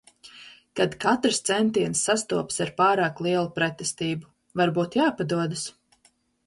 Kad 0.79 0.95
katrs 1.03 1.41
centiens 1.49 2.01
sastopas 2.09 2.57
ar 2.67 2.73
pārāk 2.81 3.23
lielu 3.27 3.55
pretestību. 3.61 4.35
Varbūt 4.63 5.03
jāpadodas. 5.03 5.73